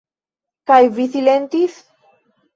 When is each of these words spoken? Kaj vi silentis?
Kaj 0.71 0.79
vi 0.95 1.05
silentis? 1.17 1.79